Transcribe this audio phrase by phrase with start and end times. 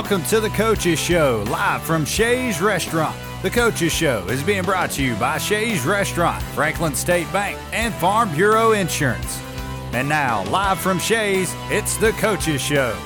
[0.00, 3.14] welcome to the Coaches Show, live from Shays Restaurant.
[3.42, 7.92] The Coaches Show is being brought to you by Shays Restaurant, Franklin State Bank, and
[7.92, 9.38] Farm Bureau Insurance.
[9.92, 12.96] And now, live from Shays, it's the Coaches Show.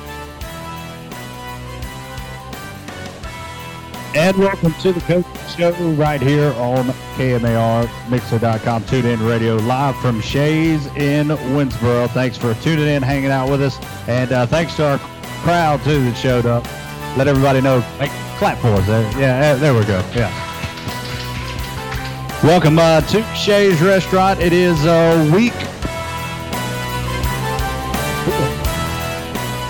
[4.15, 6.85] And welcome to the Coaches Show right here on
[7.17, 12.09] KMAR, Mixlr.com, Tune In Radio, live from Shays in Winnsboro.
[12.11, 14.97] Thanks for tuning in, hanging out with us, and uh, thanks to our
[15.43, 16.65] crowd too that showed up.
[17.17, 17.79] Let everybody know.
[17.97, 18.85] Make, clap for us.
[18.87, 19.01] There.
[19.17, 20.03] Yeah, there we go.
[20.13, 20.29] Yeah.
[22.43, 24.41] Welcome uh, to Shays Restaurant.
[24.41, 25.53] It is uh, week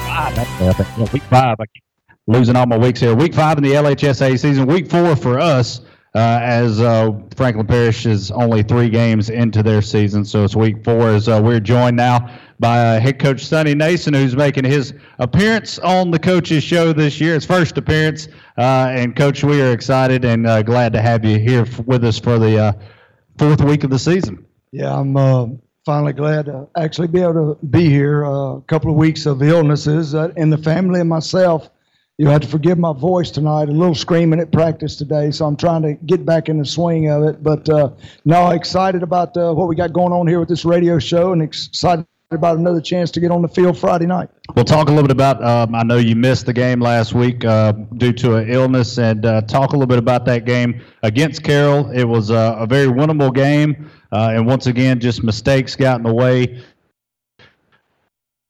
[0.08, 1.14] five.
[1.14, 1.58] Week five.
[1.60, 1.84] I keep
[2.26, 3.14] losing all my weeks here.
[3.14, 4.66] Week five in the LHSA season.
[4.66, 5.82] Week four for us.
[6.16, 10.84] Uh, as uh, Franklin Parish is only three games into their season, so it's week
[10.84, 11.10] four.
[11.10, 15.80] As uh, we're joined now by uh, head coach Sonny Nason, who's making his appearance
[15.80, 18.28] on the coaches show this year, his first appearance.
[18.58, 22.04] Uh, and coach, we are excited and uh, glad to have you here f- with
[22.04, 22.76] us for the
[23.38, 24.46] fourth week of the season.
[24.72, 28.24] Yeah, I'm finally glad to actually be able to be here.
[28.24, 31.70] a couple of weeks of illnesses in the family and myself
[32.18, 33.68] you have to forgive my voice tonight.
[33.68, 37.10] A little screaming at practice today, so I'm trying to get back in the swing
[37.10, 37.44] of it.
[37.44, 37.90] But uh,
[38.24, 41.42] no, excited about uh, what we got going on here with this radio show, and
[41.42, 44.30] excited about another chance to get on the field Friday night.
[44.56, 45.44] We'll talk a little bit about.
[45.44, 49.26] Um, I know you missed the game last week uh, due to an illness, and
[49.26, 51.90] uh, talk a little bit about that game against Carroll.
[51.92, 56.04] It was uh, a very winnable game, uh, and once again, just mistakes got in
[56.04, 56.64] the way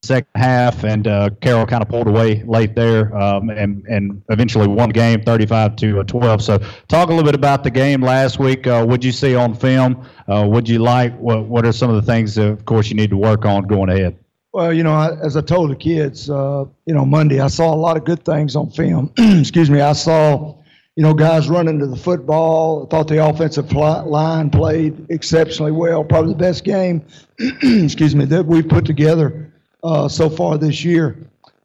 [0.02, 4.66] second half, and uh, Carroll kind of pulled away late there, um, and and eventually
[4.66, 6.42] won the game 35 to uh, 12.
[6.42, 8.66] So, talk a little bit about the game last week.
[8.66, 10.06] Uh, what you see on film?
[10.28, 11.16] Uh, what you like?
[11.18, 13.64] What What are some of the things, that, of course, you need to work on
[13.64, 14.16] going ahead?
[14.52, 17.76] Well, you know, as I told the kids, uh, you know, Monday, I saw a
[17.76, 19.12] lot of good things on film.
[19.18, 20.56] Excuse me, I saw.
[20.98, 22.86] You know, guys running to the football.
[22.86, 26.02] I thought the offensive line played exceptionally well.
[26.02, 27.04] Probably the best game,
[27.38, 31.16] excuse me, that we've put together uh, so far this year.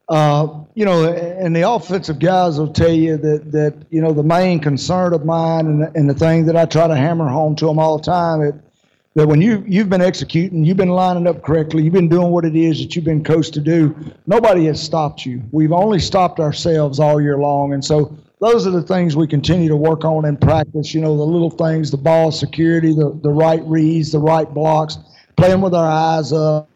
[0.09, 4.23] Uh, you know, and the offensive guys will tell you that that you know the
[4.23, 7.55] main concern of mine and the, and the thing that I try to hammer home
[7.57, 8.61] to them all the time that
[9.15, 12.43] that when you you've been executing, you've been lining up correctly, you've been doing what
[12.43, 13.95] it is that you've been coached to do.
[14.27, 15.41] Nobody has stopped you.
[15.51, 19.69] We've only stopped ourselves all year long, and so those are the things we continue
[19.69, 20.93] to work on in practice.
[20.93, 24.97] You know, the little things, the ball security, the the right reads, the right blocks,
[25.37, 26.67] playing with our eyes up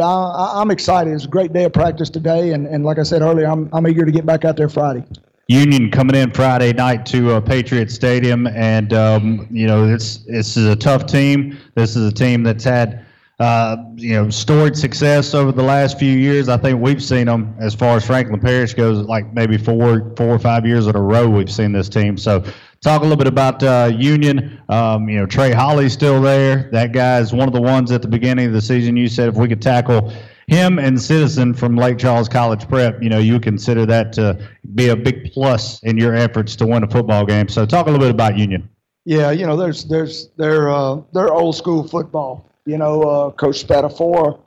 [0.00, 1.12] I, am excited.
[1.12, 3.86] It's a great day of practice today, and, and like I said earlier, I'm, I'm
[3.86, 5.04] eager to get back out there Friday.
[5.48, 10.56] Union coming in Friday night to uh, Patriot Stadium, and um, you know this this
[10.56, 11.58] is a tough team.
[11.74, 13.04] This is a team that's had
[13.40, 16.48] uh, you know storied success over the last few years.
[16.48, 20.28] I think we've seen them as far as Franklin Parish goes, like maybe four four
[20.28, 21.28] or five years in a row.
[21.28, 22.16] We've seen this team.
[22.16, 22.44] So
[22.80, 24.60] talk a little bit about uh, Union.
[24.68, 26.68] Um, you know, Trey Holly's still there.
[26.72, 28.96] That guy is one of the ones at the beginning of the season.
[28.96, 30.12] You said if we could tackle
[30.46, 34.88] him and Citizen from Lake Charles College Prep, you know, you consider that to be
[34.88, 37.48] a big plus in your efforts to win a football game.
[37.48, 38.68] So talk a little bit about Union.
[39.06, 42.50] Yeah, you know, there's there's they're uh, they're old school football.
[42.66, 44.38] You know, uh, Coach Spatafora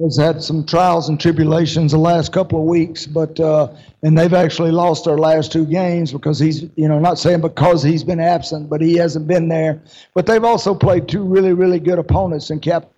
[0.00, 3.68] has had some trials and tribulations the last couple of weeks, but uh,
[4.02, 7.82] and they've actually lost their last two games because he's you know not saying because
[7.82, 9.82] he's been absent, but he hasn't been there.
[10.14, 12.90] But they've also played two really really good opponents in Cap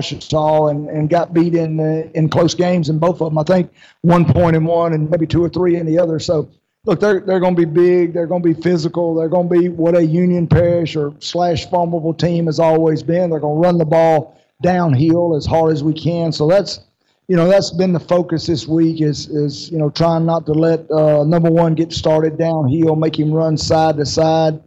[0.00, 3.38] saw and, and got beat in uh, in close games in both of them.
[3.38, 6.18] I think one point in one and maybe two or three in the other.
[6.18, 6.48] So
[6.84, 8.12] look, they're they're going to be big.
[8.12, 9.14] They're going to be physical.
[9.14, 13.30] They're going to be what a Union Parish or slash formidable team has always been.
[13.30, 16.32] They're going to run the ball downhill as hard as we can.
[16.32, 16.80] So that's
[17.28, 20.52] you know that's been the focus this week is is you know trying not to
[20.52, 24.60] let uh, number one get started downhill, make him run side to side.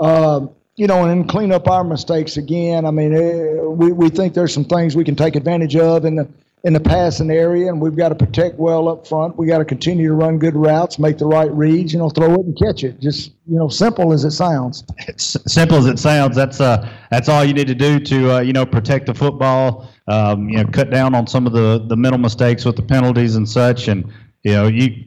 [0.00, 2.86] Uh, you know, and clean up our mistakes again.
[2.86, 6.14] I mean, eh, we, we think there's some things we can take advantage of in
[6.14, 6.28] the
[6.64, 9.36] in the passing area, and we've got to protect well up front.
[9.36, 12.34] We got to continue to run good routes, make the right reads, you know, throw
[12.34, 13.00] it and catch it.
[13.00, 14.84] Just you know, simple as it sounds.
[15.06, 16.36] It's simple as it sounds.
[16.36, 19.88] That's uh, that's all you need to do to uh, you know protect the football.
[20.08, 23.36] Um, you know, cut down on some of the the mental mistakes with the penalties
[23.36, 23.88] and such.
[23.88, 24.12] And
[24.42, 25.04] you know, you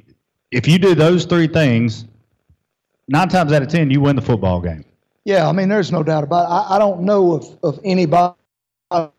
[0.51, 2.05] if you do those three things,
[3.07, 4.85] nine times out of ten, you win the football game.
[5.25, 6.53] Yeah, I mean, there's no doubt about it.
[6.53, 8.35] I, I don't know of of anybody,
[8.91, 9.11] no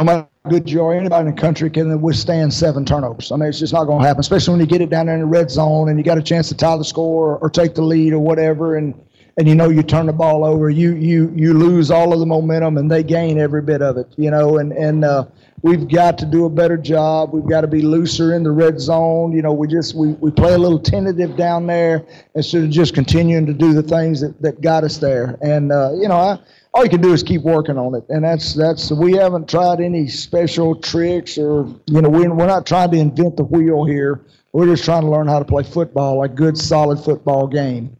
[0.00, 3.30] matter good you are, anybody in the country can withstand seven turnovers.
[3.30, 5.20] I mean, it's just not going to happen, especially when you get it down in
[5.20, 7.74] the red zone and you got a chance to tie the score or, or take
[7.74, 8.76] the lead or whatever.
[8.76, 8.94] And
[9.38, 12.26] and you know you turn the ball over, you you you lose all of the
[12.26, 14.06] momentum, and they gain every bit of it.
[14.16, 15.24] You know, and and uh,
[15.62, 17.32] we've got to do a better job.
[17.32, 19.32] We've got to be looser in the red zone.
[19.32, 22.04] You know, we just we, we play a little tentative down there
[22.34, 25.38] instead of just continuing to do the things that, that got us there.
[25.40, 26.38] And uh, you know, I,
[26.74, 28.04] all you can do is keep working on it.
[28.08, 32.66] And that's that's we haven't tried any special tricks or you know we're we're not
[32.66, 34.24] trying to invent the wheel here.
[34.52, 37.96] We're just trying to learn how to play football, a good solid football game.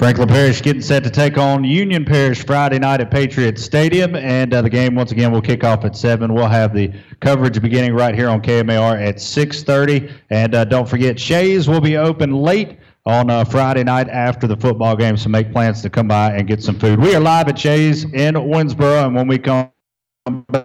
[0.00, 4.52] Franklin Parish getting set to take on Union Parish Friday night at Patriot Stadium, and
[4.52, 6.34] uh, the game once again will kick off at seven.
[6.34, 11.18] We'll have the coverage beginning right here on KMAR at 6:30, and uh, don't forget
[11.18, 15.52] Shays will be open late on uh, Friday night after the football game, so make
[15.52, 16.98] plans to come by and get some food.
[16.98, 19.70] We are live at Shays in Winnsboro, and when we come
[20.48, 20.63] back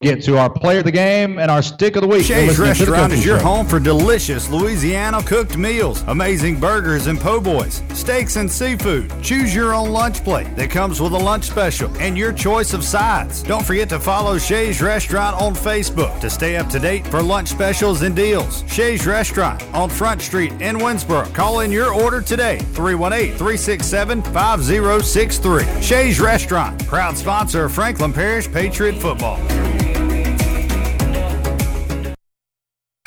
[0.00, 2.24] get to our player of the game and our stick of the week.
[2.24, 7.82] Shays Restaurant is your home for delicious Louisiana cooked meals, amazing burgers and po' boys,
[7.94, 9.12] steaks and seafood.
[9.24, 12.84] Choose your own lunch plate that comes with a lunch special and your choice of
[12.84, 13.42] sides.
[13.42, 17.48] Don't forget to follow Shays Restaurant on Facebook to stay up to date for lunch
[17.48, 18.62] specials and deals.
[18.68, 21.34] Shays Restaurant on Front Street in Winnsboro.
[21.34, 25.82] Call in your order today, 318 367 5063.
[25.82, 29.40] Shays Restaurant, proud sponsor of Franklin Parish Patriot Football.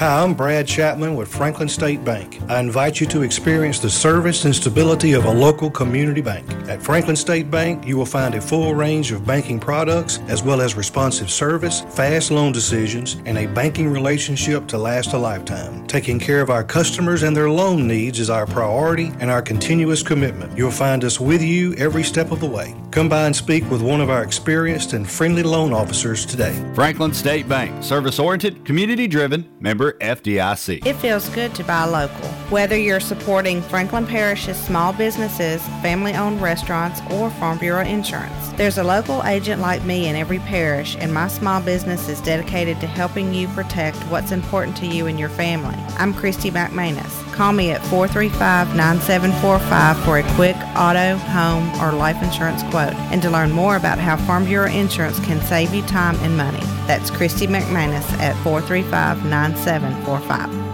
[0.01, 2.41] Hi, I'm Brad Chapman with Franklin State Bank.
[2.49, 6.51] I invite you to experience the service and stability of a local community bank.
[6.67, 10.59] At Franklin State Bank, you will find a full range of banking products as well
[10.59, 15.85] as responsive service, fast loan decisions, and a banking relationship to last a lifetime.
[15.85, 20.01] Taking care of our customers and their loan needs is our priority and our continuous
[20.01, 20.57] commitment.
[20.57, 22.75] You'll find us with you every step of the way.
[22.89, 26.59] Come by and speak with one of our experienced and friendly loan officers today.
[26.73, 30.85] Franklin State Bank, service oriented, community driven, member FDIC.
[30.85, 32.27] It feels good to buy local.
[32.49, 38.77] Whether you're supporting Franklin Parish's small businesses, family owned restaurants, or Farm Bureau Insurance, there's
[38.77, 42.87] a local agent like me in every parish, and my small business is dedicated to
[42.87, 45.75] helping you protect what's important to you and your family.
[45.97, 47.30] I'm Christy McManus.
[47.31, 53.21] Call me at 435 9745 for a quick auto, home, or life insurance quote and
[53.21, 56.63] to learn more about how Farm Bureau Insurance can save you time and money.
[56.87, 60.70] That's Christy McManus at 435 9745.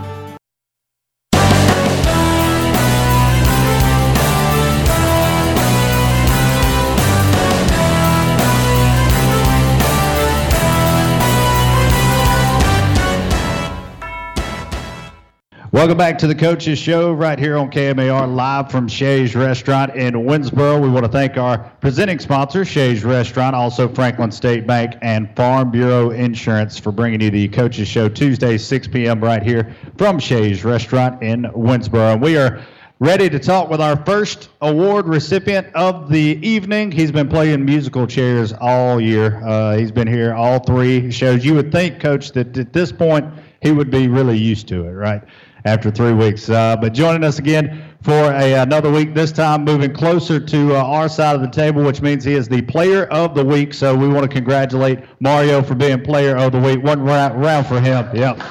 [15.78, 20.16] Welcome back to the Coaches Show right here on KMAR, live from Shays Restaurant in
[20.16, 20.82] Winnsboro.
[20.82, 25.70] We want to thank our presenting sponsor, Shays Restaurant, also Franklin State Bank and Farm
[25.70, 29.24] Bureau Insurance for bringing you the Coaches Show Tuesday, 6 p.m.
[29.24, 32.14] right here from Shays Restaurant in Winnsboro.
[32.14, 32.60] And we are
[32.98, 36.92] ready to talk with our first award recipient of the evening.
[36.92, 39.46] He's been playing musical chairs all year.
[39.46, 41.46] Uh, he's been here all three shows.
[41.46, 43.32] You would think, Coach, that at this point
[43.62, 45.22] he would be really used to it, right?
[45.66, 46.50] After three weeks.
[46.50, 50.84] Uh, but joining us again for a, another week, this time moving closer to uh,
[50.84, 53.74] our side of the table, which means he is the player of the week.
[53.74, 56.84] So we want to congratulate Mario for being player of the week.
[56.84, 58.10] One round, round for him.
[58.16, 58.42] Yep.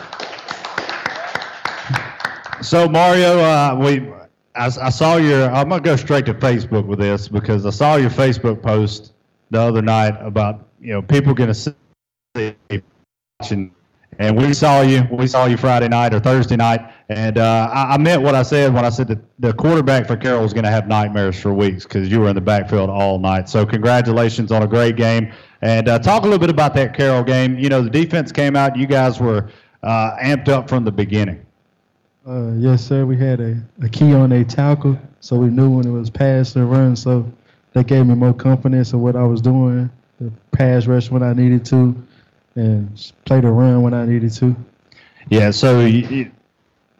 [2.63, 4.11] So Mario, uh, we
[4.57, 5.51] I, saw your.
[5.51, 9.13] I'm gonna go straight to Facebook with this because I saw your Facebook post
[9.51, 11.75] the other night about you know people to see
[13.41, 13.75] watching
[14.19, 15.07] and we saw you.
[15.11, 18.43] We saw you Friday night or Thursday night, and uh, I, I, meant what I
[18.43, 21.53] said when I said that the quarterback for Carroll was going to have nightmares for
[21.53, 23.49] weeks because you were in the backfield all night.
[23.49, 25.33] So congratulations on a great game,
[25.63, 27.59] and uh, talk a little bit about that Carroll game.
[27.59, 28.77] You know, the defense came out.
[28.77, 29.51] You guys were
[29.83, 31.45] uh, amped up from the beginning.
[32.27, 33.07] Uh, yes, sir.
[33.07, 36.57] We had a, a key on a tackle, so we knew when it was pass
[36.57, 36.97] and run.
[36.97, 37.31] So
[37.73, 39.91] that gave me more confidence in what I was doing.
[40.21, 41.95] The pass rush when I needed to
[42.57, 44.57] and played around when I needed to.
[45.29, 46.31] Yeah, so you,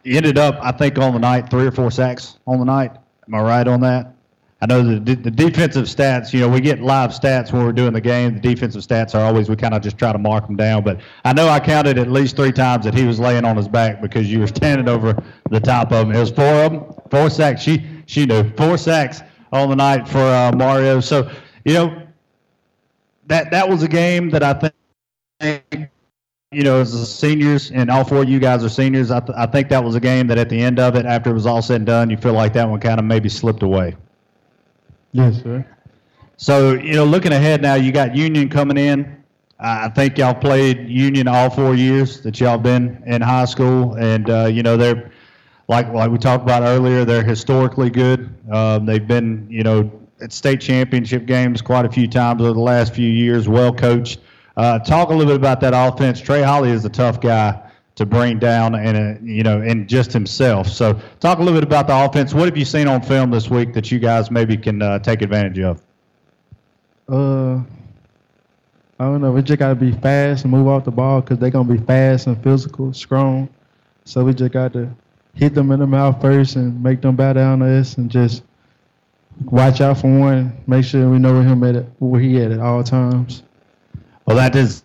[0.03, 2.91] you ended up, I think, on the night three or four sacks on the night.
[3.27, 4.13] Am I right on that?
[4.59, 6.33] I know the the defensive stats.
[6.33, 8.33] You know, we get live stats when we're doing the game.
[8.33, 10.83] The defensive stats are always we kind of just try to mark them down.
[10.83, 13.67] But I know I counted at least three times that he was laying on his
[13.67, 15.15] back because you were standing over
[15.51, 16.15] the top of him.
[16.15, 17.61] It was four of them, four sacks.
[17.61, 19.21] She she knew four sacks
[19.51, 21.01] on the night for uh, Mario.
[21.01, 21.29] So
[21.63, 22.07] you know
[23.27, 24.73] that that was a game that I think
[25.41, 29.37] you know, as the seniors, and all four of you guys are seniors, I, th-
[29.37, 31.45] I think that was a game that at the end of it, after it was
[31.45, 33.95] all said and done, you feel like that one kind of maybe slipped away.
[35.11, 35.65] Yes, sir.
[36.37, 39.17] So, you know, looking ahead now, you got Union coming in.
[39.59, 44.29] I think y'all played Union all four years that y'all been in high school, and
[44.29, 45.11] uh, you know they're
[45.67, 47.05] like like we talked about earlier.
[47.05, 48.29] They're historically good.
[48.51, 49.91] Um, they've been you know
[50.21, 53.49] at state championship games quite a few times over the last few years.
[53.49, 54.19] Well coached.
[54.57, 56.19] Uh, talk a little bit about that offense.
[56.19, 57.61] Trey Holly is a tough guy
[57.95, 60.67] to bring down, and uh, you know, and just himself.
[60.67, 62.33] So, talk a little bit about the offense.
[62.33, 65.21] What have you seen on film this week that you guys maybe can uh, take
[65.21, 65.81] advantage of?
[67.07, 67.61] Uh,
[68.99, 69.31] I don't know.
[69.31, 71.77] We just got to be fast and move off the ball because they're to be
[71.77, 73.47] fast and physical, strong.
[74.05, 74.89] So we just got to
[75.35, 78.43] hit them in the mouth first and make them bow down to us and just
[79.45, 80.57] watch out for one.
[80.65, 83.43] Make sure we know where him at where he at at all times.
[84.27, 84.83] Well, that is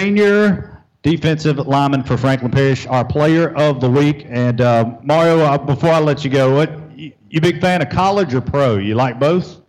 [0.00, 4.26] senior defensive lineman for Franklin Parish, our player of the week.
[4.28, 7.90] And uh, Mario, uh, before I let you go, what you, you big fan of
[7.90, 8.78] college or pro?
[8.78, 9.60] You like both?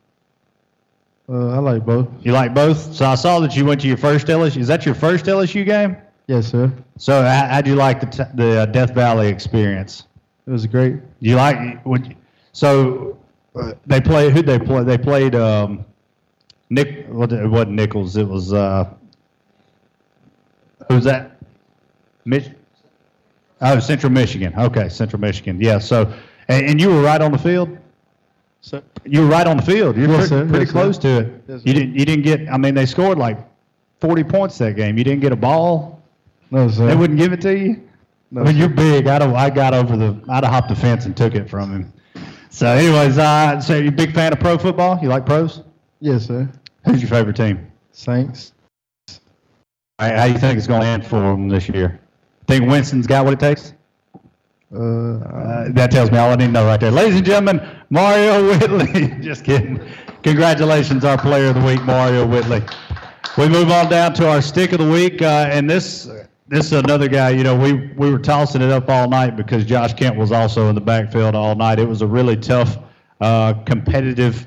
[1.30, 2.08] Uh, I like both.
[2.24, 2.96] You like both?
[2.96, 4.58] So I saw that you went to your first LSU.
[4.58, 5.96] Is that your first LSU game?
[6.26, 6.72] Yes, sir.
[6.98, 10.08] So how, how'd you like the t- the uh, Death Valley experience?
[10.48, 10.96] It was great.
[11.20, 12.16] You like would
[12.52, 13.20] so
[13.56, 14.84] uh, they play who they play?
[14.84, 15.86] They played um,
[16.70, 17.06] Nick.
[17.10, 18.18] Well, it wasn't Nichols.
[18.18, 18.90] It was uh,
[20.90, 21.38] who's that?
[22.26, 22.52] Mich-
[23.62, 24.54] oh, Central Michigan.
[24.58, 25.60] Okay, Central Michigan.
[25.62, 25.80] Yeah.
[25.80, 26.12] So
[26.48, 27.78] and, and you were right on the field.
[28.62, 29.96] So, You were right on the field.
[29.96, 30.72] You were Yes, pretty, pretty Yes, sir.
[30.74, 31.44] close to it.
[31.48, 31.96] Yes, you didn't.
[31.96, 32.50] You didn't get.
[32.52, 33.38] I mean, they scored like
[34.02, 34.98] 40 points that game.
[34.98, 36.02] You didn't get a ball.
[36.50, 36.88] no, sir.
[36.88, 37.84] They wouldn't give it to you.
[38.32, 38.60] No, I mean, sir.
[38.62, 39.06] you're big.
[39.06, 40.20] I'd have, I got over the.
[40.30, 41.94] I'd have hopped the fence and took it from him.
[42.50, 44.98] So, anyways, uh, so you a big fan of pro football?
[45.00, 45.62] You like pros?
[46.06, 46.48] Yes, sir.
[46.86, 47.66] Who's your favorite team?
[47.92, 48.54] Saints.
[50.00, 52.00] Right, how do you think it's going to end for them this year?
[52.46, 53.74] Think Winston's got what it takes?
[54.72, 56.92] Uh, Uh, that tells me all I need to know right there.
[56.92, 57.60] Ladies and gentlemen,
[57.90, 59.20] Mario Whitley.
[59.20, 59.84] Just kidding.
[60.22, 62.62] Congratulations, our player of the week, Mario Whitley.
[63.36, 66.08] We move on down to our stick of the week, uh, and this
[66.48, 67.32] this is another guy.
[67.32, 70.70] You know, we we were tossing it up all night because Josh Kemp was also
[70.70, 71.80] in the backfield all night.
[71.80, 72.78] It was a really tough,
[73.22, 74.46] uh, competitive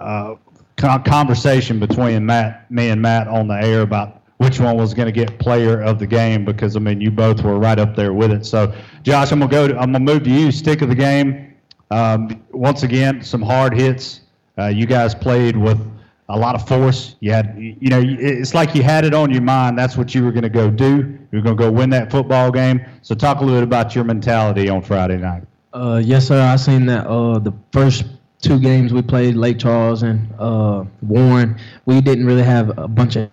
[0.00, 0.36] uh,
[0.76, 5.12] conversation between Matt, me and Matt on the air about which one was going to
[5.12, 8.30] get player of the game because I mean you both were right up there with
[8.30, 8.44] it.
[8.44, 9.68] So Josh, I'm gonna go.
[9.68, 10.52] To, I'm gonna move to you.
[10.52, 11.54] Stick of the game.
[11.90, 14.22] Um, once again, some hard hits.
[14.58, 15.80] Uh, you guys played with
[16.28, 17.16] a lot of force.
[17.20, 19.78] You had, you know, it's like you had it on your mind.
[19.78, 21.18] That's what you were going to go do.
[21.30, 22.84] You were going to go win that football game.
[23.02, 25.44] So talk a little bit about your mentality on Friday night.
[25.72, 26.40] Uh, yes, sir.
[26.40, 27.06] I seen that.
[27.06, 28.04] Uh, the first
[28.46, 33.16] two games we played, Lake Charles and uh, Warren, we didn't really have a bunch
[33.16, 33.30] of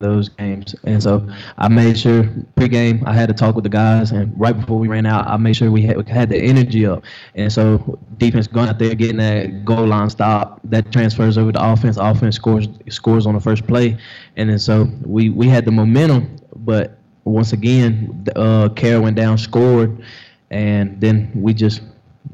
[0.00, 1.28] those games, and so
[1.58, 2.24] I made sure
[2.56, 5.36] pregame I had to talk with the guys, and right before we ran out, I
[5.36, 7.04] made sure we had, we had the energy up,
[7.34, 11.72] and so defense going out there getting that goal line stop that transfers over to
[11.72, 11.98] offense.
[11.98, 13.98] Offense scores scores on the first play,
[14.36, 20.02] and then so we we had the momentum, but once again, uh, went down, scored,
[20.50, 21.82] and then we just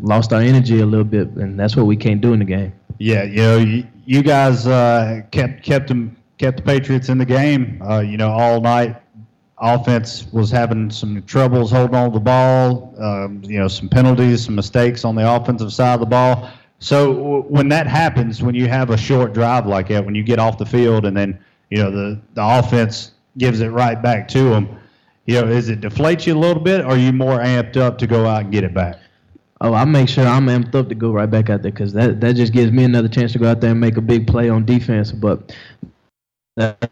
[0.00, 2.72] lost our energy a little bit, and that's what we can't do in the game.
[2.98, 7.24] Yeah, you know, you, you guys uh, kept kept them kept the Patriots in the
[7.24, 7.80] game.
[7.82, 8.96] Uh, you know, all night.
[9.60, 12.94] Offense was having some troubles holding on to the ball.
[12.96, 16.48] Um, you know, some penalties, some mistakes on the offensive side of the ball.
[16.78, 20.22] So w- when that happens, when you have a short drive like that, when you
[20.22, 21.36] get off the field and then
[21.70, 24.68] you know the the offense gives it right back to them,
[25.26, 27.98] you know, is it deflate you a little bit, or are you more amped up
[27.98, 28.96] to go out and get it back?
[29.60, 32.20] Oh, I make sure I'm amped up to go right back out there because that,
[32.20, 34.48] that just gives me another chance to go out there and make a big play
[34.48, 35.10] on defense.
[35.10, 35.54] But
[36.56, 36.90] that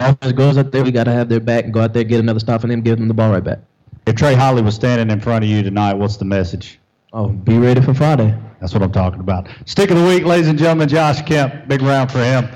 [0.00, 2.20] offense goes out there, we got to have their back and go out there, get
[2.20, 3.58] another stop, and then give them the ball right back.
[4.06, 6.80] If Trey Holly was standing in front of you tonight, what's the message?
[7.12, 8.34] Oh, be ready for Friday.
[8.58, 9.48] That's what I'm talking about.
[9.66, 11.68] Stick of the week, ladies and gentlemen, Josh Kemp.
[11.68, 12.48] Big round for him.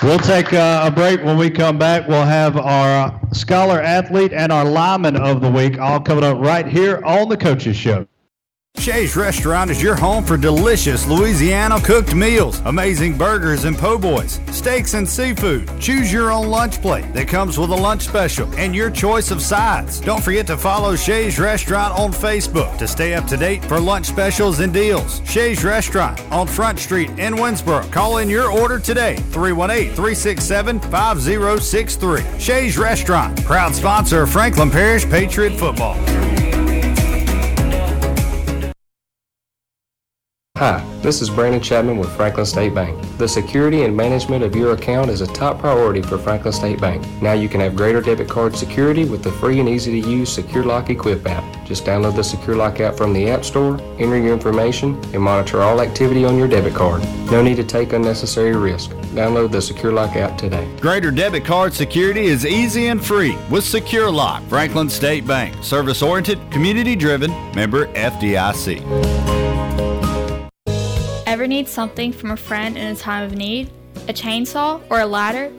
[0.00, 1.24] We'll take uh, a break.
[1.24, 5.80] When we come back, we'll have our scholar athlete and our lineman of the week
[5.80, 8.06] all coming up right here on the Coaches Show.
[8.78, 14.40] Shay's Restaurant is your home for delicious Louisiana cooked meals, amazing burgers and po' boys,
[14.52, 15.68] steaks and seafood.
[15.80, 19.42] Choose your own lunch plate that comes with a lunch special and your choice of
[19.42, 20.00] sides.
[20.00, 24.06] Don't forget to follow Shay's Restaurant on Facebook to stay up to date for lunch
[24.06, 25.20] specials and deals.
[25.28, 27.90] Shay's Restaurant on Front Street in Winnsboro.
[27.90, 32.38] Call in your order today, 318 367 5063.
[32.38, 35.96] Shay's Restaurant, proud sponsor of Franklin Parish Patriot Football.
[40.58, 43.00] Hi, this is Brandon Chapman with Franklin State Bank.
[43.16, 47.06] The security and management of your account is a top priority for Franklin State Bank.
[47.22, 50.32] Now you can have greater debit card security with the free and easy to use
[50.32, 51.64] Secure Lock Equip app.
[51.64, 55.62] Just download the Secure Lock app from the App Store, enter your information, and monitor
[55.62, 57.04] all activity on your debit card.
[57.30, 58.90] No need to take unnecessary risk.
[59.14, 60.68] Download the Secure Lock app today.
[60.80, 65.54] Greater debit card security is easy and free with Secure Lock, Franklin State Bank.
[65.62, 69.37] Service oriented, community driven, member FDIC.
[71.38, 73.70] Ever need something from a friend in a time of need?
[74.08, 75.50] A chainsaw or a ladder?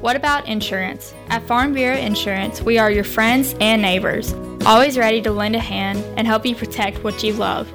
[0.00, 1.12] What about insurance?
[1.28, 4.32] At Farm Bureau Insurance, we are your friends and neighbors,
[4.64, 7.68] always ready to lend a hand and help you protect what you love.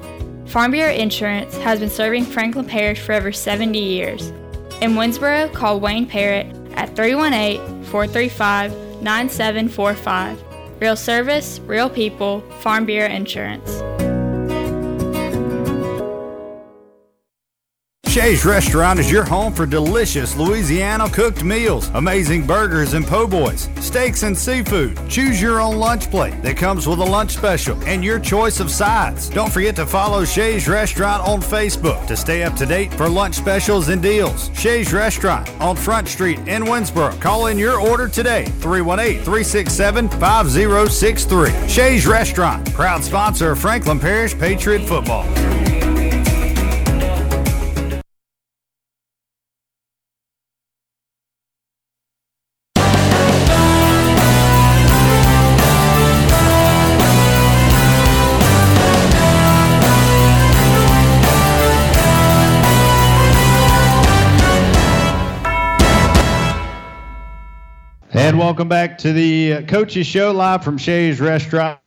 [0.46, 4.30] Farm Bureau Insurance has been serving Franklin Parish for over 70 years.
[4.80, 10.42] In Winnsboro, call Wayne Parrott at 318 435 9745.
[10.80, 13.80] Real service, real people, Farm Bureau Insurance.
[18.12, 23.70] Shay's Restaurant is your home for delicious Louisiana cooked meals, amazing burgers and po' boys,
[23.80, 25.00] steaks and seafood.
[25.08, 28.70] Choose your own lunch plate that comes with a lunch special and your choice of
[28.70, 29.30] sides.
[29.30, 33.34] Don't forget to follow Shay's Restaurant on Facebook to stay up to date for lunch
[33.36, 34.50] specials and deals.
[34.54, 37.18] Shay's Restaurant on Front Street in Winnsboro.
[37.18, 41.66] Call in your order today, 318 367 5063.
[41.66, 45.26] Shay's Restaurant, proud sponsor of Franklin Parish Patriot Football.
[68.32, 71.78] And welcome back to the Coaches Show live from Shay's Restaurant,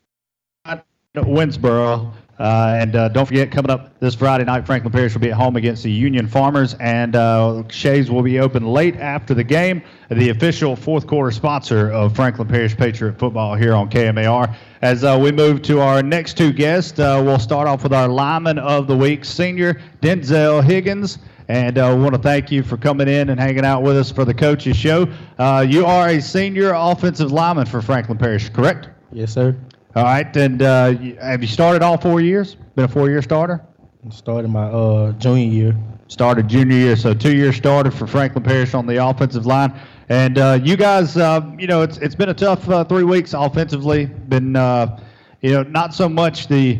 [1.15, 2.13] Winnsboro.
[2.37, 5.37] Uh, and uh, don't forget, coming up this Friday night, Franklin Parish will be at
[5.37, 9.81] home against the Union Farmers, and uh, Shays will be open late after the game.
[10.11, 14.55] The official fourth quarter sponsor of Franklin Parish Patriot football here on KMAR.
[14.83, 18.07] As uh, we move to our next two guests, uh, we'll start off with our
[18.07, 21.17] lineman of the week, senior Denzel Higgins.
[21.47, 24.11] And uh, we want to thank you for coming in and hanging out with us
[24.11, 25.07] for the coaches show.
[25.37, 28.89] Uh, you are a senior offensive lineman for Franklin Parish, correct?
[29.11, 29.55] Yes, sir.
[29.95, 30.35] All right.
[30.35, 32.55] And uh, have you started all four years?
[32.75, 33.63] Been a four-year starter?
[34.09, 35.75] Started my uh, junior year.
[36.08, 39.73] Started junior year, so two-year starter for Franklin Parish on the offensive line.
[40.10, 43.34] And uh, you guys, uh, you know, it's it's been a tough uh, three weeks
[43.34, 44.05] offensively.
[44.05, 44.99] Been, uh,
[45.41, 46.79] you know, not so much the,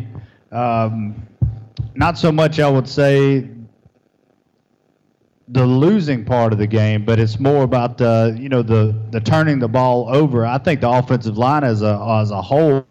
[0.52, 1.28] um,
[1.96, 3.50] not so much I would say
[5.48, 9.20] the losing part of the game, but it's more about uh, you know the the
[9.20, 10.46] turning the ball over.
[10.46, 12.86] I think the offensive line as a as a whole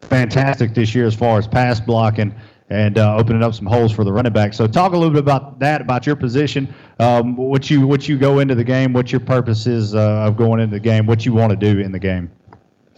[0.00, 2.34] fantastic this year as far as pass blocking
[2.68, 4.52] and uh, opening up some holes for the running back.
[4.52, 8.18] So talk a little bit about that, about your position, um, what you what you
[8.18, 11.24] go into the game, what your purpose is uh, of going into the game, what
[11.24, 12.30] you want to do in the game.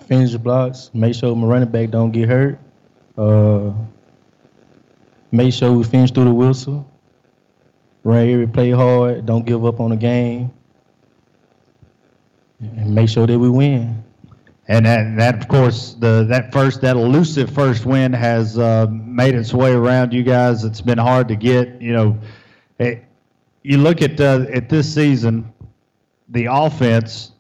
[0.06, 0.90] Finish the blocks.
[0.94, 2.58] Make sure my running back don't get hurt.
[3.18, 3.72] Uh,
[5.30, 6.90] make sure we finish through the whistle.
[8.04, 9.26] Run play hard.
[9.26, 10.50] Don't give up on the game.
[12.61, 14.02] And make sure that we win.
[14.66, 19.34] And that, that of course, the that first that elusive first win has uh, made
[19.34, 20.64] its way around you guys.
[20.64, 21.80] It's been hard to get.
[21.80, 22.18] You know,
[22.78, 23.04] it,
[23.62, 25.52] you look at uh, at this season,
[26.28, 27.32] the offense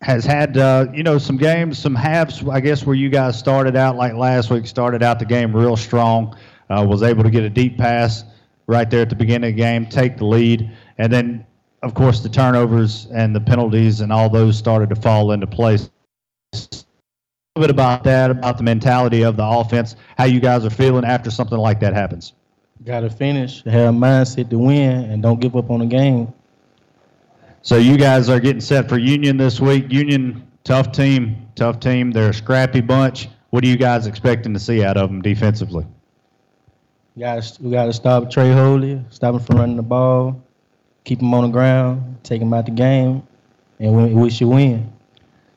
[0.00, 2.42] has had uh, you know some games, some halves.
[2.48, 5.76] I guess where you guys started out like last week, started out the game real
[5.76, 6.34] strong,
[6.70, 8.24] uh, was able to get a deep pass
[8.66, 11.46] right there at the beginning of the game, take the lead, and then
[11.82, 15.90] of course the turnovers and the penalties and all those started to fall into place.
[16.52, 16.58] A
[17.56, 21.04] little bit about that, about the mentality of the offense, how you guys are feeling
[21.04, 22.34] after something like that happens.
[22.84, 23.62] Got to finish.
[23.64, 26.32] Have a mindset to win and don't give up on the game.
[27.60, 29.92] So you guys are getting set for Union this week.
[29.92, 32.10] Union, tough team, tough team.
[32.10, 33.28] They're a scrappy bunch.
[33.50, 35.86] What are you guys expecting to see out of them defensively?
[37.14, 40.42] We got we got to stop Trey Holly, stop him from running the ball,
[41.04, 43.22] keep him on the ground, take him out the game,
[43.78, 44.90] and we, we should win.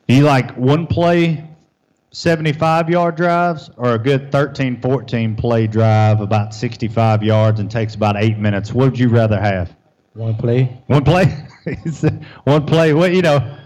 [0.06, 1.48] Do you like one play,
[2.10, 7.94] 75 yard drives, or a good 13, 14 play drive about 65 yards and takes
[7.94, 8.72] about eight minutes?
[8.72, 9.74] What would you rather have?
[10.12, 10.78] One play.
[10.86, 11.26] One play?
[12.44, 12.92] one play.
[12.92, 13.58] Well, you know,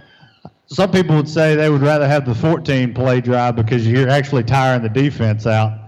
[0.67, 4.45] some people would say they would rather have the 14 play drive because you're actually
[4.45, 5.80] tiring the defense out.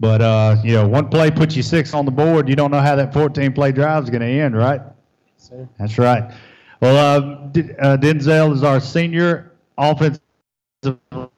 [0.00, 2.48] But, uh, you know, one play puts you six on the board.
[2.48, 4.80] You don't know how that 14 play drive is going to end, right?
[5.36, 5.68] Sir.
[5.78, 6.32] That's right.
[6.80, 10.20] Well, uh, D- uh, Denzel is our senior offensive
[10.84, 11.30] of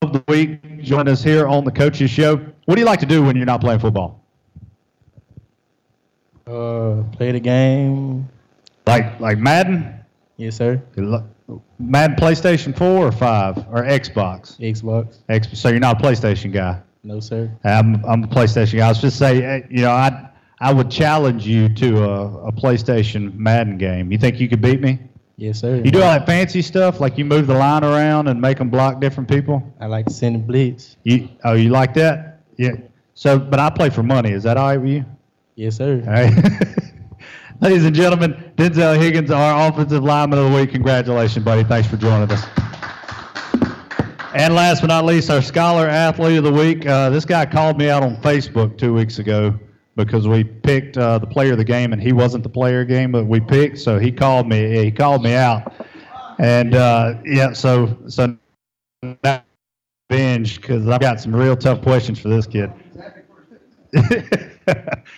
[0.00, 0.82] the week.
[0.82, 2.36] Join us here on the Coaches Show.
[2.64, 4.24] What do you like to do when you're not playing football?
[6.46, 8.28] Uh, play the game.
[8.86, 9.94] Like like Madden?
[10.36, 10.82] Yes, sir.
[11.78, 14.58] Madden PlayStation 4 or 5 or Xbox?
[14.58, 15.18] Xbox.
[15.28, 16.80] X, so you're not a PlayStation guy.
[17.02, 17.50] No, sir.
[17.64, 18.86] I'm, I'm a PlayStation guy.
[18.86, 22.52] I was just say, eh, you know, I I would challenge you to a, a
[22.52, 24.12] PlayStation Madden game.
[24.12, 24.98] You think you could beat me?
[25.36, 25.76] Yes, sir.
[25.76, 28.68] You do all that fancy stuff, like you move the line around and make them
[28.68, 29.62] block different people.
[29.80, 30.98] I like to send a blitz.
[31.04, 32.40] You oh, you like that?
[32.58, 32.72] Yeah.
[33.14, 34.32] So, but I play for money.
[34.32, 35.04] Is that all right with you?
[35.54, 36.02] Yes, sir.
[36.06, 36.30] All right.
[37.62, 40.72] Ladies and gentlemen, Denzel Higgins, our offensive lineman of the week.
[40.72, 41.64] Congratulations, buddy.
[41.64, 42.44] Thanks for joining us.
[44.32, 46.86] And last but not least, our scholar athlete of the week.
[46.86, 49.58] Uh, this guy called me out on Facebook two weeks ago
[49.96, 53.10] because we picked uh, the player of the game, and he wasn't the player game
[53.12, 53.78] that we picked.
[53.78, 54.84] So he called me.
[54.84, 55.72] He called me out,
[56.38, 57.52] and uh, yeah.
[57.52, 58.36] So so
[59.24, 59.42] now
[60.08, 62.70] binge because I've got some real tough questions for this kid.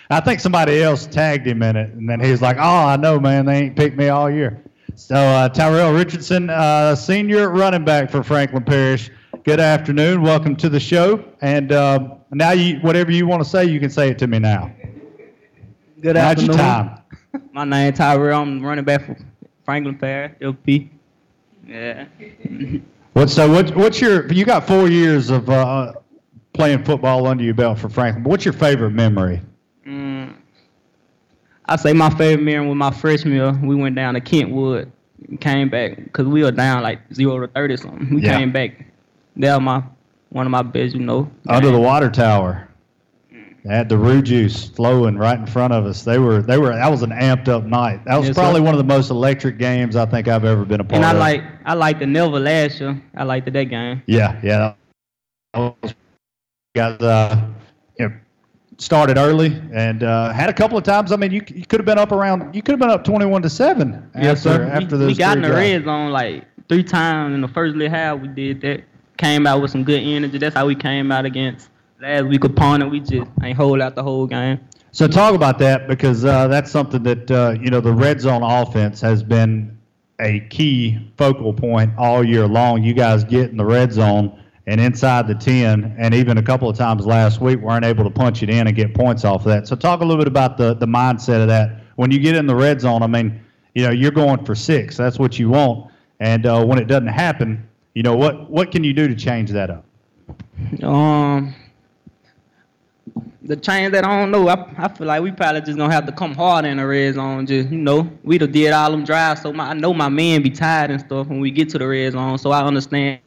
[0.09, 3.19] I think somebody else tagged him in it, and then he's like, "Oh, I know,
[3.19, 3.45] man.
[3.45, 4.62] They ain't picked me all year."
[4.95, 9.09] So uh, Tyrell Richardson, uh, senior running back for Franklin Parish.
[9.43, 10.21] Good afternoon.
[10.21, 11.23] Welcome to the show.
[11.41, 14.39] And uh, now, you, whatever you want to say, you can say it to me
[14.39, 14.71] now.
[16.01, 16.57] Good Now's your afternoon.
[16.57, 16.99] time.
[17.53, 18.41] My name is Tyrell.
[18.41, 19.17] I'm running back for
[19.65, 20.91] Franklin Parish, LP.
[21.65, 22.05] Yeah.
[23.13, 24.31] What, so what, what's your?
[24.31, 25.93] You got four years of uh,
[26.53, 28.23] playing football under your belt for Franklin.
[28.23, 29.41] What's your favorite memory?
[31.67, 33.51] Mm, I say my favorite memory with my freshman year.
[33.63, 34.91] We went down to Kentwood,
[35.27, 38.15] and came back because we were down like zero to thirty something.
[38.15, 38.37] We Yeah.
[38.37, 38.85] came back.
[39.37, 39.83] That was my
[40.29, 41.29] one of my best, you know.
[41.47, 42.67] Under the water tower.
[43.65, 46.03] They had the Rue juice flowing right in front of us.
[46.03, 48.03] They were they were that was an amped up night.
[48.05, 48.65] That was Yes, probably sir.
[48.65, 50.97] one of the most electric games I think I've ever been a part of.
[50.97, 51.19] And I of.
[51.19, 53.01] like I liked the Never last year.
[53.15, 54.01] I liked the that game.
[54.05, 54.73] Yeah, yeah.
[55.53, 55.93] That was-
[56.75, 57.39] Guys, uh,
[58.77, 61.11] started early and uh, had a couple of times.
[61.11, 62.53] I mean, you, you could have been up around.
[62.55, 64.63] You could have been up twenty-one to seven Yes, after sir.
[64.71, 67.75] after we, those we got in the red zone like three times in the first
[67.75, 68.19] little half.
[68.19, 68.83] We did that.
[69.17, 70.39] Came out with some good energy.
[70.39, 71.69] That's how we came out against
[72.01, 72.89] last week opponent.
[72.89, 74.59] We just ain't hold out the whole game.
[74.91, 78.41] So talk about that because uh, that's something that uh, you know the red zone
[78.43, 79.77] offense has been
[80.19, 82.83] a key focal point all year long.
[82.83, 86.69] You guys get in the red zone and inside the ten, and even a couple
[86.69, 89.47] of times last week weren't able to punch it in and get points off of
[89.47, 89.67] that.
[89.67, 92.47] So talk a little bit about the the mindset of that when you get in
[92.47, 93.03] the red zone.
[93.03, 93.41] I mean,
[93.75, 94.95] you know you're going for six.
[94.95, 98.83] That's what you want, and uh, when it doesn't happen, you know what what can
[98.83, 99.85] you do to change that up?
[100.81, 101.53] Um,
[103.41, 104.47] the change that I don't know.
[104.47, 107.15] I, I feel like we probably just gonna have to come hard in the red
[107.15, 107.45] zone.
[107.45, 110.41] Just you know, we done did all them drives, so my, I know my man
[110.41, 112.37] be tired and stuff when we get to the red zone.
[112.37, 113.19] So I understand.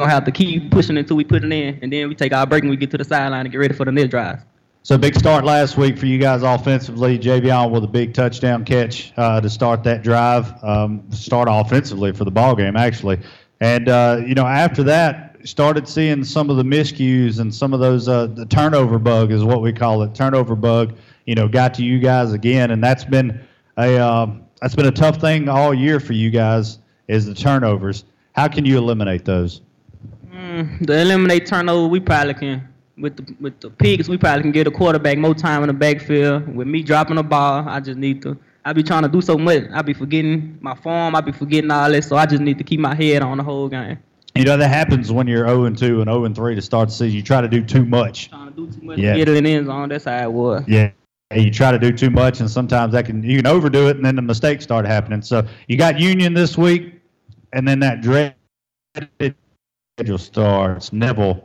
[0.00, 2.46] Gonna have to keep pushing until we put it in, and then we take our
[2.46, 4.44] break and we get to the sideline and get ready for the next drive.
[4.84, 7.18] So big start last week for you guys offensively.
[7.18, 12.24] Javion with a big touchdown catch uh, to start that drive, um, start offensively for
[12.24, 13.18] the ball game actually.
[13.58, 17.80] And uh, you know after that, started seeing some of the miscues and some of
[17.80, 20.14] those uh, the turnover bug is what we call it.
[20.14, 20.94] Turnover bug.
[21.26, 23.44] You know got to you guys again, and that's been
[23.76, 28.04] a um, that's been a tough thing all year for you guys is the turnovers.
[28.36, 29.62] How can you eliminate those?
[30.58, 32.68] Mm, the eliminate turnover, we probably can.
[32.96, 35.72] With the with the picks, we probably can get a quarterback more time in the
[35.72, 36.52] backfield.
[36.52, 38.36] With me dropping the ball, I just need to.
[38.64, 39.64] I be trying to do so much.
[39.72, 41.14] I be forgetting my form.
[41.14, 42.08] I be forgetting all this.
[42.08, 43.98] So I just need to keep my head on the whole game.
[44.34, 46.88] You know that happens when you're 0 and 2 and 0 and 3 to start
[46.88, 47.16] the season.
[47.16, 48.28] You try to do too much.
[48.28, 49.12] Trying to do too much Yeah.
[49.12, 49.88] to get it in the end zone.
[49.88, 50.64] That's how it was.
[50.66, 50.90] Yeah.
[51.34, 54.04] You try to do too much, and sometimes that can you can overdo it, and
[54.04, 55.22] then the mistakes start happening.
[55.22, 56.94] So you got Union this week,
[57.52, 58.34] and then that dreaded
[59.98, 60.92] schedule starts.
[60.92, 61.44] Neville,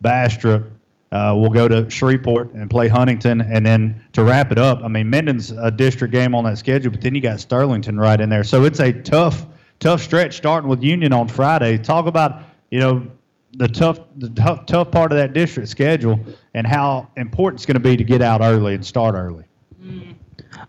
[0.00, 0.64] Bastrop.
[1.12, 4.88] Uh, we'll go to Shreveport and play Huntington, and then to wrap it up, I
[4.88, 8.30] mean Minden's a district game on that schedule, but then you got Sterlington right in
[8.30, 8.44] there.
[8.44, 9.44] So it's a tough,
[9.78, 11.76] tough stretch starting with Union on Friday.
[11.76, 13.06] Talk about you know
[13.52, 16.18] the tough, the tough, tough part of that district schedule,
[16.54, 19.44] and how important it's going to be to get out early and start early.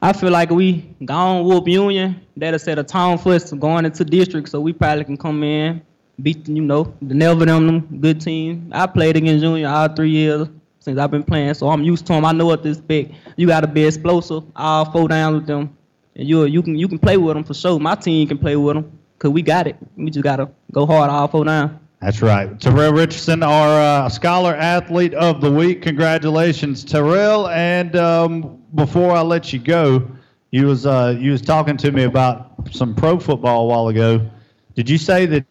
[0.02, 2.20] I feel like we gone whoop Union.
[2.36, 5.82] That'll set a tone for us going into district, so we probably can come in,
[6.22, 8.70] beat you know the Neville them them good team.
[8.72, 10.48] I played against Junior all three years
[10.80, 12.26] since I've been playing, so I'm used to them.
[12.26, 13.14] I know what to expect.
[13.38, 15.76] You got to be explosive, all four down with them,
[16.16, 17.80] and you you can you can play with them for sure.
[17.80, 19.78] My team can play with them because we got it.
[19.96, 21.80] We just gotta go hard all four down.
[22.02, 22.60] That's right.
[22.60, 25.82] Terrell Richardson, our uh, Scholar Athlete of the Week.
[25.82, 27.48] Congratulations, Terrell.
[27.48, 30.06] And um, before I let you go,
[30.52, 34.30] you was uh, you was talking to me about some pro football a while ago.
[34.76, 35.46] Did you say that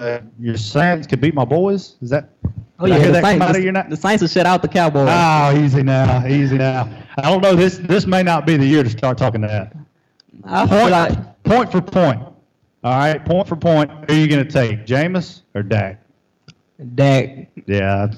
[0.00, 1.96] uh, your Saints could beat my boys?
[2.02, 2.30] Is that?
[2.78, 4.20] Oh did yeah, hear the that come Saints, out of the, your na- the Saints
[4.20, 5.08] will shut out the Cowboys.
[5.10, 6.88] Oh, easy now, easy now.
[7.16, 7.54] I don't know.
[7.54, 9.74] This this may not be the year to start talking that.
[10.44, 12.20] I feel Point, like point for point.
[12.82, 13.90] All right, point for point.
[13.90, 16.02] Who are you going to take, Jameis or Dak?
[16.94, 17.48] Dak.
[17.66, 18.12] Yeah,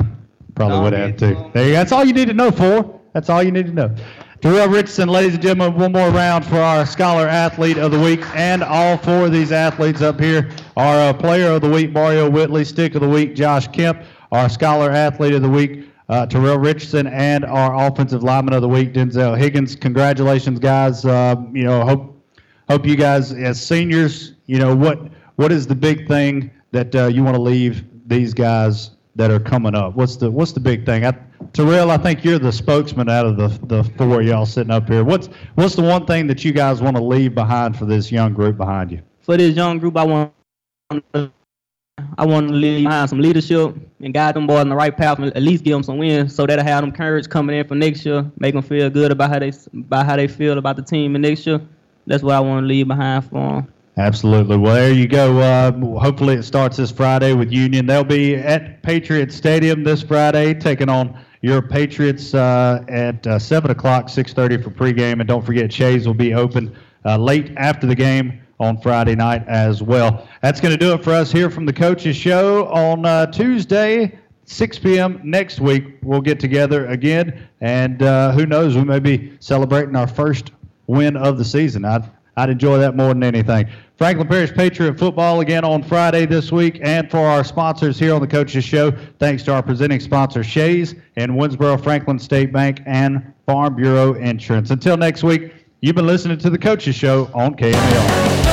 [0.55, 1.51] probably would have too.
[1.53, 1.77] There you go.
[1.77, 2.99] That's all you need to know for.
[3.13, 3.95] That's all you need to know.
[4.43, 8.21] Terrell Richardson, ladies and gentlemen, one more round for our Scholar Athlete of the Week.
[8.35, 12.29] And all four of these athletes up here are uh, Player of the Week, Mario
[12.29, 16.59] Whitley, Stick of the Week, Josh Kemp, our Scholar Athlete of the Week, uh, Terrell
[16.59, 19.75] Richardson, and our Offensive Lineman of the Week, Denzel Higgins.
[19.75, 21.07] Congratulations, guys.
[21.07, 22.23] Uh, you know, hope
[22.69, 25.01] hope you guys as seniors, you know, what
[25.37, 29.41] what is the big thing that uh, you want to leave these guys that are
[29.41, 29.97] coming up?
[29.97, 31.05] What's the what's the big thing?
[31.05, 31.13] I,
[31.53, 35.03] Terrell, I think you're the spokesman out of the the four y'all sitting up here.
[35.05, 38.35] What's what's the one thing that you guys want to leave behind for this young
[38.35, 39.03] group behind you?
[39.21, 40.33] For this young group, I want
[42.19, 45.19] I want to leave behind some leadership and guide them boys on the right path,
[45.19, 47.75] and at least give them some wins, so that'll have them courage coming in for
[47.75, 50.83] next year, make them feel good about how they about how they feel about the
[50.83, 51.61] team in next year.
[52.07, 53.73] That's what I want to leave behind for them.
[53.99, 54.59] Absolutely.
[54.59, 55.39] Well, there you go.
[55.39, 57.87] Uh, hopefully, it starts this Friday with Union.
[57.87, 63.71] They'll be at Patriot Stadium this Friday, taking on your Patriots uh, at uh, 7
[63.71, 65.21] o'clock, 6.30 for pregame.
[65.21, 69.47] And don't forget, Shays will be open uh, late after the game on Friday night
[69.49, 70.29] as well.
[70.43, 74.19] That's going to do it for us here from the Coaches Show on uh, Tuesday,
[74.45, 75.21] 6 p.m.
[75.25, 75.99] next week.
[76.03, 80.53] We'll get together again, and uh, who knows, we may be celebrating our first
[80.87, 81.85] win of the season.
[81.85, 83.69] I'd, I'd enjoy that more than anything.
[83.97, 86.81] Franklin Parish Patriot football again on Friday this week.
[86.83, 90.95] And for our sponsors here on the Coaches Show, thanks to our presenting sponsor, Shays
[91.17, 94.71] and Winnsboro Franklin State Bank and Farm Bureau Insurance.
[94.71, 98.46] Until next week, you've been listening to the Coaches Show on KMAR.